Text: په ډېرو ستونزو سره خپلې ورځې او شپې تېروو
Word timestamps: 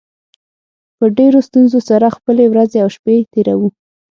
په 0.97 1.05
ډېرو 1.17 1.39
ستونزو 1.47 1.79
سره 1.89 2.15
خپلې 2.17 2.45
ورځې 2.51 2.77
او 2.81 2.89
شپې 2.95 3.15
تېروو 3.31 3.69